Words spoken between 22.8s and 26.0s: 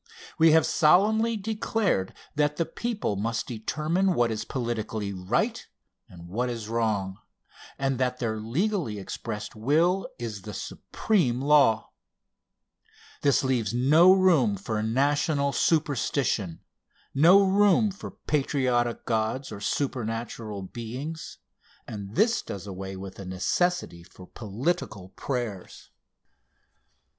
with the necessity for political prayers.